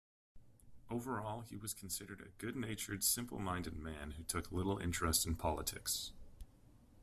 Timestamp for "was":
1.55-1.75